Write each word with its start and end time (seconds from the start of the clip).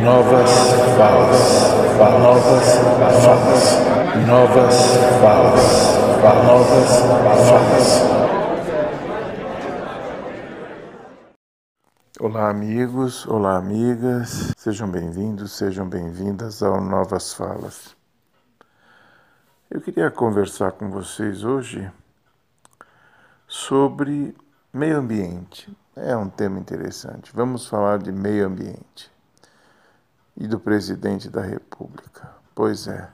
Novas 0.00 0.50
falas, 0.96 1.68
novas 1.98 2.74
falas, 2.98 3.62
novas 4.26 4.74
falas, 5.20 5.64
novas 6.44 6.90
falas. 7.46 7.88
Olá, 12.18 12.48
amigos, 12.48 13.26
olá, 13.26 13.58
amigas, 13.58 14.54
sejam 14.56 14.88
bem-vindos, 14.88 15.52
sejam 15.52 15.86
bem-vindas 15.86 16.62
ao 16.62 16.80
Novas 16.80 17.34
Falas. 17.34 17.94
Eu 19.70 19.80
queria 19.80 20.10
conversar 20.10 20.72
com 20.72 20.90
vocês 20.90 21.44
hoje 21.44 21.92
sobre 23.46 24.34
meio 24.72 24.96
ambiente. 24.96 25.70
É 25.94 26.16
um 26.16 26.30
tema 26.30 26.58
interessante. 26.58 27.30
Vamos 27.34 27.68
falar 27.68 27.98
de 27.98 28.10
meio 28.10 28.46
ambiente 28.46 29.11
e 30.36 30.46
do 30.46 30.58
presidente 30.58 31.28
da 31.28 31.42
República. 31.42 32.30
Pois 32.54 32.86
é, 32.86 33.08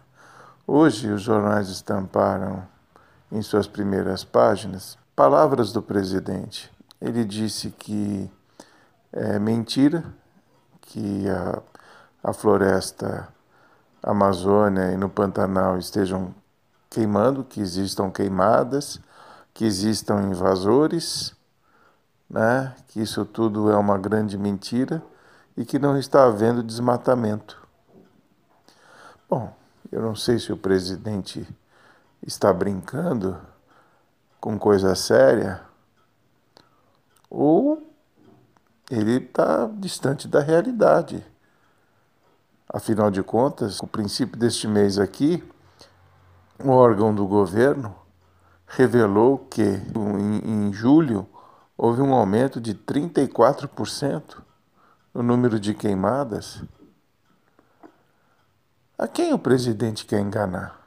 hoje 0.66 1.10
os 1.10 1.22
jornais 1.22 1.68
estamparam 1.68 2.66
em 3.30 3.42
suas 3.42 3.66
primeiras 3.66 4.24
páginas 4.24 4.96
palavras 5.14 5.72
do 5.72 5.82
presidente. 5.82 6.70
Ele 7.00 7.24
disse 7.24 7.70
que 7.70 8.30
é 9.12 9.38
mentira 9.38 10.04
que 10.80 11.28
a, 11.28 11.62
a 12.22 12.32
floresta 12.32 13.28
Amazônia 14.02 14.92
e 14.92 14.96
no 14.96 15.08
Pantanal 15.08 15.78
estejam 15.78 16.34
queimando, 16.88 17.44
que 17.44 17.60
existam 17.60 18.10
queimadas, 18.10 19.00
que 19.52 19.64
existam 19.64 20.22
invasores, 20.22 21.34
né? 22.30 22.74
que 22.88 23.00
isso 23.00 23.24
tudo 23.24 23.70
é 23.70 23.76
uma 23.76 23.98
grande 23.98 24.38
mentira 24.38 25.02
e 25.58 25.64
que 25.64 25.76
não 25.76 25.98
está 25.98 26.24
havendo 26.24 26.62
desmatamento. 26.62 27.60
Bom, 29.28 29.52
eu 29.90 30.00
não 30.00 30.14
sei 30.14 30.38
se 30.38 30.52
o 30.52 30.56
presidente 30.56 31.44
está 32.24 32.52
brincando 32.52 33.36
com 34.40 34.56
coisa 34.56 34.94
séria 34.94 35.60
ou 37.28 37.82
ele 38.88 39.16
está 39.16 39.68
distante 39.74 40.28
da 40.28 40.38
realidade. 40.38 41.26
Afinal 42.72 43.10
de 43.10 43.24
contas, 43.24 43.80
o 43.80 43.86
princípio 43.88 44.38
deste 44.38 44.68
mês 44.68 44.96
aqui, 44.96 45.42
o 46.62 46.70
órgão 46.70 47.12
do 47.12 47.26
governo 47.26 47.96
revelou 48.64 49.38
que 49.38 49.62
em, 49.62 50.72
julho 50.72 51.28
houve 51.76 52.00
um 52.00 52.14
aumento 52.14 52.60
de 52.60 52.76
34% 52.76 54.46
o 55.18 55.22
número 55.22 55.58
de 55.58 55.74
queimadas? 55.74 56.62
A 58.96 59.08
quem 59.08 59.32
o 59.32 59.38
presidente 59.38 60.06
quer 60.06 60.20
enganar? 60.20 60.78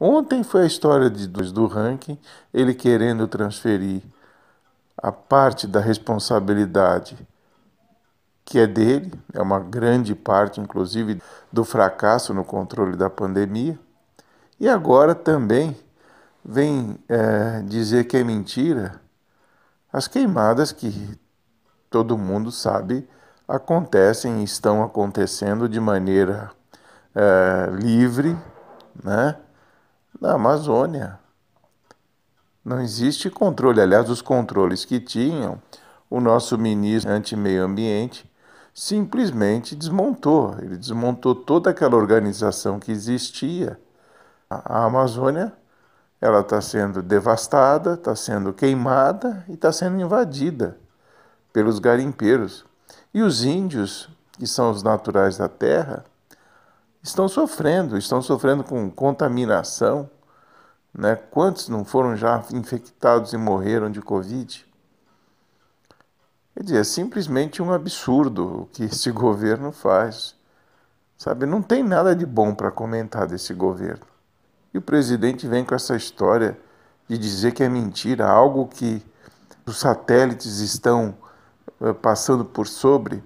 Ontem 0.00 0.42
foi 0.42 0.62
a 0.62 0.66
história 0.66 1.08
de, 1.08 1.28
do 1.28 1.66
ranking, 1.66 2.18
ele 2.52 2.74
querendo 2.74 3.28
transferir 3.28 4.02
a 4.96 5.12
parte 5.12 5.64
da 5.68 5.78
responsabilidade 5.78 7.16
que 8.44 8.58
é 8.58 8.66
dele, 8.66 9.12
é 9.32 9.40
uma 9.40 9.60
grande 9.60 10.12
parte, 10.16 10.60
inclusive, 10.60 11.22
do 11.52 11.64
fracasso 11.64 12.34
no 12.34 12.44
controle 12.44 12.96
da 12.96 13.08
pandemia. 13.08 13.78
E 14.58 14.68
agora 14.68 15.14
também 15.14 15.76
vem 16.44 16.98
é, 17.08 17.62
dizer 17.62 18.04
que 18.08 18.16
é 18.16 18.24
mentira 18.24 19.00
as 19.92 20.08
queimadas 20.08 20.72
que 20.72 21.16
todo 21.92 22.16
mundo 22.16 22.50
sabe, 22.50 23.06
acontecem 23.46 24.40
e 24.40 24.44
estão 24.44 24.82
acontecendo 24.82 25.68
de 25.68 25.78
maneira 25.78 26.50
é, 27.14 27.68
livre 27.70 28.36
né, 29.04 29.36
na 30.18 30.32
Amazônia. 30.32 31.20
Não 32.64 32.80
existe 32.80 33.28
controle. 33.28 33.80
Aliás, 33.80 34.08
os 34.08 34.22
controles 34.22 34.86
que 34.86 34.98
tinham, 34.98 35.60
o 36.08 36.18
nosso 36.18 36.56
ministro 36.56 37.12
anti-meio 37.12 37.62
ambiente 37.62 38.30
simplesmente 38.72 39.76
desmontou. 39.76 40.56
Ele 40.58 40.78
desmontou 40.78 41.34
toda 41.34 41.70
aquela 41.70 41.96
organização 41.96 42.80
que 42.80 42.90
existia. 42.90 43.78
A 44.48 44.84
Amazônia 44.84 45.52
ela 46.20 46.40
está 46.40 46.60
sendo 46.60 47.02
devastada, 47.02 47.94
está 47.94 48.16
sendo 48.16 48.52
queimada 48.52 49.44
e 49.48 49.54
está 49.54 49.72
sendo 49.72 50.00
invadida 50.00 50.81
pelos 51.52 51.78
garimpeiros. 51.78 52.64
E 53.12 53.22
os 53.22 53.44
índios, 53.44 54.08
que 54.32 54.46
são 54.46 54.70
os 54.70 54.82
naturais 54.82 55.36
da 55.36 55.48
terra, 55.48 56.04
estão 57.02 57.28
sofrendo, 57.28 57.98
estão 57.98 58.22
sofrendo 58.22 58.64
com 58.64 58.90
contaminação. 58.90 60.08
Né? 60.94 61.16
Quantos 61.16 61.68
não 61.68 61.84
foram 61.84 62.16
já 62.16 62.42
infectados 62.52 63.32
e 63.32 63.36
morreram 63.36 63.90
de 63.90 64.00
Covid? 64.00 64.66
Quer 66.54 66.62
dizer, 66.62 66.80
é 66.80 66.84
simplesmente 66.84 67.62
um 67.62 67.72
absurdo 67.72 68.62
o 68.62 68.66
que 68.66 68.84
esse 68.84 69.10
governo 69.12 69.72
faz. 69.72 70.34
Sabe, 71.16 71.46
não 71.46 71.62
tem 71.62 71.82
nada 71.82 72.16
de 72.16 72.26
bom 72.26 72.54
para 72.54 72.70
comentar 72.70 73.26
desse 73.26 73.54
governo. 73.54 74.04
E 74.74 74.78
o 74.78 74.82
presidente 74.82 75.46
vem 75.46 75.64
com 75.64 75.74
essa 75.74 75.94
história 75.94 76.58
de 77.08 77.18
dizer 77.18 77.52
que 77.52 77.62
é 77.62 77.68
mentira, 77.68 78.26
algo 78.26 78.66
que 78.66 79.04
os 79.66 79.78
satélites 79.78 80.58
estão 80.58 81.14
passando 82.00 82.44
por 82.44 82.66
sobre 82.66 83.22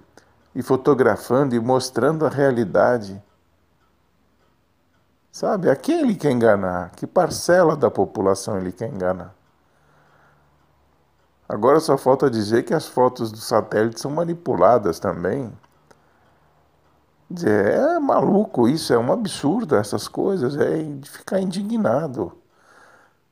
e 0.55 0.63
fotografando 0.63 1.55
e 1.55 1.59
mostrando 1.59 2.25
a 2.25 2.29
realidade. 2.29 3.21
Sabe, 5.31 5.69
a 5.69 5.75
quem 5.75 6.01
ele 6.01 6.15
quer 6.15 6.31
enganar? 6.31 6.91
Que 6.91 7.05
parcela 7.05 7.75
da 7.75 7.91
população 7.91 8.57
ele 8.57 8.71
quer 8.71 8.87
enganar? 8.89 9.35
Agora 11.47 11.79
só 11.79 11.97
falta 11.97 12.29
dizer 12.29 12.63
que 12.63 12.73
as 12.73 12.87
fotos 12.87 13.31
do 13.31 13.37
satélite 13.37 14.01
são 14.01 14.11
manipuladas 14.11 14.99
também. 14.99 15.51
É 17.45 17.99
maluco 17.99 18.67
isso, 18.67 18.93
é 18.93 18.97
um 18.97 19.11
absurdo 19.11 19.75
essas 19.75 20.07
coisas, 20.07 20.57
é 20.57 20.81
de 20.81 21.09
ficar 21.09 21.39
indignado. 21.39 22.35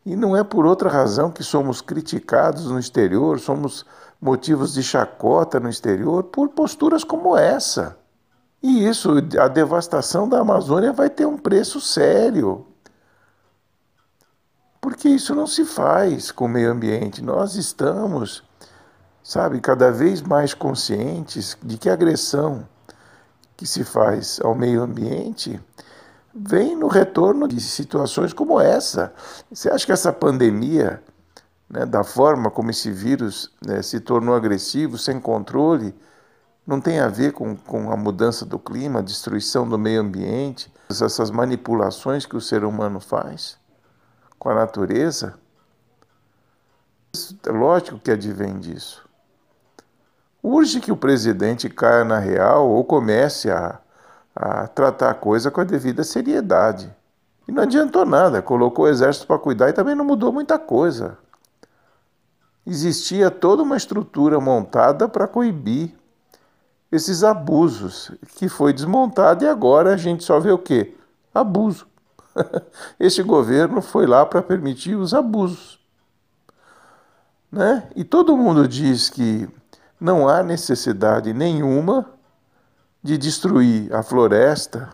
E 0.05 0.15
não 0.15 0.37
é 0.37 0.43
por 0.43 0.65
outra 0.67 0.87
razão 0.87 1.31
que 1.31 1.43
somos 1.43 1.81
criticados 1.81 2.65
no 2.67 2.77
exterior, 2.77 3.39
somos 3.39 3.83
motivos 4.21 4.73
de 4.73 4.83
chacota 4.83 5.59
no 5.59 5.67
exterior 5.67 6.25
por 6.25 6.49
posturas 6.49 7.03
como 7.03 7.35
essa. 7.35 7.97
E 8.61 8.87
isso, 8.87 9.13
a 9.39 9.47
devastação 9.47 10.29
da 10.29 10.39
Amazônia 10.39 10.93
vai 10.93 11.09
ter 11.09 11.25
um 11.25 11.37
preço 11.37 11.81
sério. 11.81 12.67
Porque 14.79 15.09
isso 15.09 15.33
não 15.33 15.47
se 15.47 15.65
faz 15.65 16.31
com 16.31 16.45
o 16.45 16.49
meio 16.49 16.71
ambiente. 16.71 17.23
Nós 17.23 17.55
estamos, 17.55 18.43
sabe, 19.23 19.59
cada 19.59 19.91
vez 19.91 20.21
mais 20.21 20.53
conscientes 20.53 21.57
de 21.63 21.77
que 21.77 21.89
a 21.89 21.93
agressão 21.93 22.67
que 23.57 23.65
se 23.65 23.83
faz 23.83 24.39
ao 24.43 24.53
meio 24.53 24.83
ambiente 24.83 25.59
vem 26.35 26.75
no 26.75 26.87
retorno 26.87 27.47
de 27.47 27.61
situações 27.61 28.33
como 28.33 28.59
essa. 28.59 29.13
Você 29.49 29.69
acha 29.69 29.85
que 29.85 29.91
essa 29.93 30.11
pandemia, 30.11 31.01
né, 31.69 31.85
da 31.85 32.03
forma 32.03 32.51
como 32.51 32.71
esse 32.71 32.91
vírus 32.91 33.53
né, 33.65 33.81
se 33.81 34.01
tornou 34.01 34.35
agressivo, 34.35 34.97
sem 34.97 35.19
controle, 35.19 35.95
não 36.67 36.81
tem 36.81 36.99
a 36.99 37.07
ver 37.07 37.31
com, 37.31 37.55
com 37.55 37.89
a 37.91 37.95
mudança 37.95 38.45
do 38.45 38.59
clima, 38.59 38.99
a 38.99 39.03
destruição 39.03 39.67
do 39.67 39.77
meio 39.77 40.01
ambiente, 40.01 40.73
essas 40.89 41.31
manipulações 41.31 42.25
que 42.25 42.35
o 42.35 42.41
ser 42.41 42.65
humano 42.65 42.99
faz 42.99 43.57
com 44.37 44.49
a 44.49 44.55
natureza? 44.55 45.39
É 47.47 47.51
lógico 47.51 47.97
que 47.97 48.11
advém 48.11 48.59
disso. 48.59 49.07
Urge 50.43 50.81
que 50.81 50.91
o 50.91 50.97
presidente 50.97 51.69
caia 51.69 52.03
na 52.03 52.19
real 52.19 52.69
ou 52.69 52.83
comece 52.83 53.49
a 53.49 53.79
a 54.35 54.67
tratar 54.67 55.11
a 55.11 55.13
coisa 55.13 55.49
com 55.49 55.61
a 55.61 55.63
devida 55.63 56.03
seriedade. 56.03 56.93
E 57.47 57.51
não 57.51 57.63
adiantou 57.63 58.05
nada, 58.05 58.41
colocou 58.41 58.85
o 58.85 58.87
exército 58.87 59.27
para 59.27 59.39
cuidar 59.39 59.69
e 59.69 59.73
também 59.73 59.95
não 59.95 60.03
mudou 60.03 60.31
muita 60.33 60.59
coisa. 60.59 61.17
Existia 62.65 63.29
toda 63.29 63.61
uma 63.61 63.77
estrutura 63.77 64.39
montada 64.39 65.07
para 65.07 65.27
coibir 65.27 65.93
esses 66.91 67.23
abusos, 67.23 68.11
que 68.35 68.49
foi 68.49 68.73
desmontada 68.73 69.45
e 69.45 69.47
agora 69.47 69.93
a 69.93 69.97
gente 69.97 70.23
só 70.23 70.39
vê 70.39 70.51
o 70.51 70.57
quê? 70.57 70.95
Abuso. 71.33 71.87
Este 72.99 73.21
governo 73.21 73.81
foi 73.81 74.07
lá 74.07 74.25
para 74.25 74.41
permitir 74.41 74.95
os 74.95 75.13
abusos. 75.13 75.79
Né? 77.51 77.87
E 77.95 78.03
todo 78.03 78.35
mundo 78.35 78.67
diz 78.67 79.09
que 79.09 79.47
não 79.99 80.27
há 80.27 80.43
necessidade 80.43 81.33
nenhuma 81.33 82.14
de 83.05 83.19
destruir 83.19 83.93
a 83.93 84.01
floresta 84.01 84.89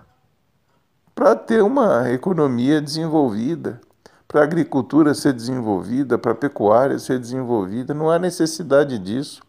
para 1.15 1.33
ter 1.33 1.63
uma 1.63 2.11
economia 2.11 2.81
desenvolvida, 2.81 3.79
para 4.27 4.41
a 4.41 4.43
agricultura 4.43 5.13
ser 5.13 5.31
desenvolvida, 5.31 6.17
para 6.17 6.33
a 6.33 6.35
pecuária 6.35 6.99
ser 6.99 7.17
desenvolvida. 7.17 7.93
Não 7.93 8.09
há 8.09 8.19
necessidade 8.19 8.99
disso. 8.99 9.41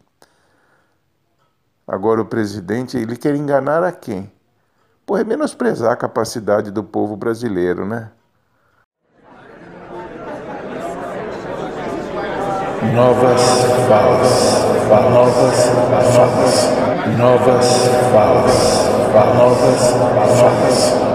Agora 1.85 2.21
o 2.21 2.25
presidente, 2.25 2.95
ele 2.95 3.17
quer 3.17 3.35
enganar 3.35 3.83
a 3.83 3.91
quem? 3.91 4.31
Pô, 5.05 5.17
é 5.17 5.25
menosprezar 5.25 5.91
a 5.91 5.97
capacidade 5.97 6.71
do 6.71 6.85
povo 6.85 7.17
brasileiro, 7.17 7.85
né? 7.85 8.11
Novas 12.95 13.41
falas, 14.93 15.71
novas 16.11 16.13
falas, 16.13 16.69
novas 17.17 17.67
falas, 18.11 18.85
novas 19.35 20.39
falas. 20.39 21.12